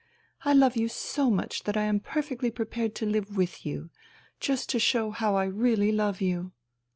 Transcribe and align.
I 0.43 0.53
love 0.53 0.75
you 0.75 0.87
so 0.89 1.29
much 1.29 1.61
that 1.65 1.77
I 1.77 1.83
am 1.83 1.99
perfectly 1.99 2.49
prepared 2.49 2.95
to 2.95 3.05
live 3.05 3.37
with 3.37 3.67
you... 3.67 3.91
just 4.39 4.67
to 4.69 4.79
show 4.79 5.09
you 5.09 5.11
how 5.11 5.35
I 5.35 5.43
really 5.45 5.91
love 5.91 6.21
you.' 6.21 6.53